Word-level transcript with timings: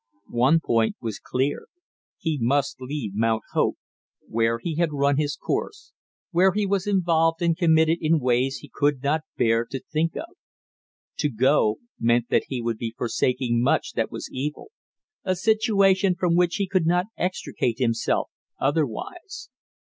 One 0.31 0.59
point 0.59 0.95
was 0.99 1.19
clear: 1.19 1.67
he 2.17 2.39
must 2.41 2.81
leave 2.81 3.11
Mount 3.13 3.43
Hope, 3.53 3.77
where 4.27 4.57
he 4.57 4.77
had 4.77 4.91
run 4.93 5.17
his 5.17 5.35
course, 5.35 5.93
where 6.31 6.53
he 6.53 6.65
was 6.65 6.87
involved 6.87 7.39
and 7.43 7.55
committed 7.55 7.99
in 8.01 8.19
ways 8.19 8.57
he 8.57 8.71
could 8.73 9.03
not 9.03 9.21
bear 9.37 9.63
to 9.65 9.79
think 9.93 10.15
of. 10.17 10.29
To 11.19 11.29
go 11.29 11.77
meant 11.99 12.29
that 12.29 12.45
he 12.47 12.63
would 12.63 12.79
be 12.79 12.95
forsaking 12.97 13.61
much 13.61 13.91
that 13.91 14.09
was 14.11 14.27
evil; 14.31 14.71
a 15.23 15.35
situation 15.35 16.15
from 16.15 16.35
which 16.35 16.55
he 16.55 16.65
could 16.67 16.87
not 16.87 17.05
extricate 17.15 17.77
himself 17.77 18.31
otherwise. 18.59 19.49